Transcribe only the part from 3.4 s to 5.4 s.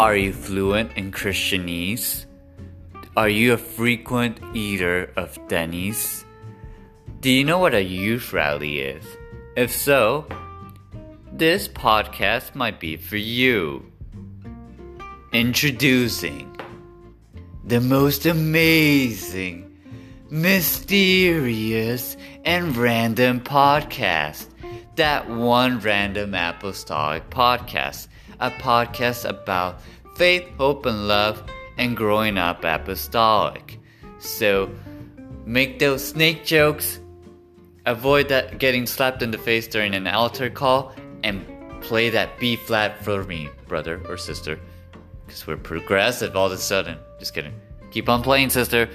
a frequent eater of